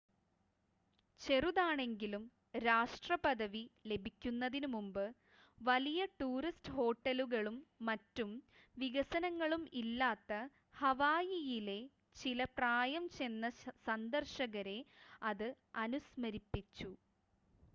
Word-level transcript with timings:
ചെറുതാണെങ്കിലും 1.21 2.23
രാഷ്ട്രപദവി 2.57 3.61
ലഭിക്കുന്നതിനു 3.89 4.67
മുമ്പ് 4.67 5.03
വലിയ 5.61 6.07
ടൂറിസ്റ്റ് 6.19 6.73
ഹോട്ടലുകളും 6.77 7.57
മറ്റു 7.83 8.25
വികസനങ്ങളും 8.77 9.63
ഇല്ലാത്ത 9.81 10.31
ഹവായിയിലെ 10.77 11.79
ചില 12.15 12.47
പ്രായംചെന്ന 12.57 13.45
സന്ദർശകരെ 13.85 14.79
അത് 15.23 15.47
അനുസ്മരിപ്പിച്ചു 15.77 16.91